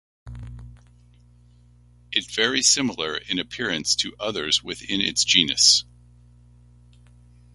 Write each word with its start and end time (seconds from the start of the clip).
It 2.11 2.25
very 2.25 2.63
similar 2.63 3.17
in 3.17 3.37
appearance 3.37 3.95
to 3.97 4.15
others 4.19 4.63
within 4.63 4.99
its 4.99 5.23
genus. 5.23 5.83